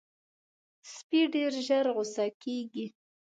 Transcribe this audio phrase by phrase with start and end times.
[0.93, 2.85] سپي ډېر ژر غصه کېږي.